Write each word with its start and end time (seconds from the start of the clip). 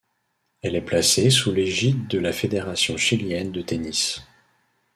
Elle 0.63 0.75
est 0.75 0.81
placée 0.81 1.29
sous 1.29 1.51
l'égide 1.51 2.07
de 2.07 2.17
la 2.17 2.33
Fédération 2.33 2.97
chilienne 2.97 3.51
de 3.51 3.61
tennis. 3.61 4.23